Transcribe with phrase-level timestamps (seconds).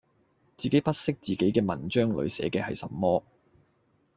[0.57, 3.21] 自己不悉自己嘅文章裡寫嘅係什麼